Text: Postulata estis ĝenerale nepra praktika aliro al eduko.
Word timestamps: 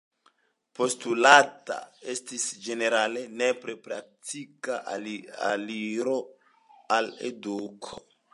Postulata 0.77 1.75
estis 2.13 2.45
ĝenerale 2.69 3.23
nepra 3.43 3.75
praktika 3.89 4.79
aliro 5.59 6.17
al 6.99 7.13
eduko. 7.31 8.05